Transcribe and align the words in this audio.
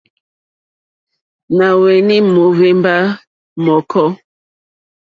Nà 1.57 1.67
hwenì 1.79 2.15
mohvemba 2.33 2.93
mɔ̀kɔ. 3.63 4.03